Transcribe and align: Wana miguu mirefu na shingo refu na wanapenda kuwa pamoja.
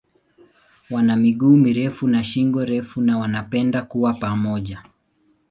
Wana 0.89 1.15
miguu 1.15 1.55
mirefu 1.57 2.07
na 2.07 2.23
shingo 2.23 2.65
refu 2.65 3.01
na 3.01 3.17
wanapenda 3.17 3.81
kuwa 3.81 4.13
pamoja. 4.13 4.83